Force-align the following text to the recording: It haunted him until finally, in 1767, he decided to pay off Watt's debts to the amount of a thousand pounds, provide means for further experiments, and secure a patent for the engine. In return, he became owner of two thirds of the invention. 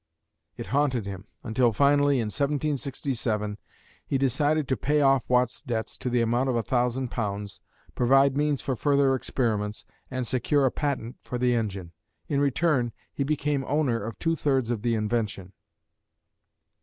It 0.57 0.65
haunted 0.73 1.05
him 1.05 1.27
until 1.43 1.71
finally, 1.71 2.15
in 2.15 2.25
1767, 2.31 3.59
he 4.03 4.17
decided 4.17 4.67
to 4.67 4.75
pay 4.75 5.01
off 5.01 5.29
Watt's 5.29 5.61
debts 5.61 5.95
to 5.99 6.09
the 6.09 6.23
amount 6.23 6.49
of 6.49 6.55
a 6.55 6.63
thousand 6.63 7.11
pounds, 7.11 7.61
provide 7.93 8.35
means 8.35 8.61
for 8.61 8.75
further 8.75 9.13
experiments, 9.13 9.85
and 10.09 10.25
secure 10.25 10.65
a 10.65 10.71
patent 10.71 11.17
for 11.21 11.37
the 11.37 11.53
engine. 11.53 11.91
In 12.27 12.39
return, 12.41 12.93
he 13.13 13.23
became 13.23 13.63
owner 13.67 14.03
of 14.03 14.17
two 14.17 14.35
thirds 14.35 14.71
of 14.71 14.81
the 14.81 14.95
invention. 14.95 15.53